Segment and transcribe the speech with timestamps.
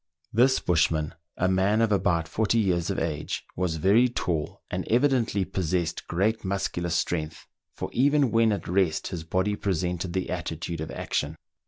[0.33, 5.45] This bushman, a man of about forty years of age, was very tall, and evidently
[5.45, 10.89] possessed great muscular strength, for even when at rest his body presented the attitude of
[10.89, 11.35] action.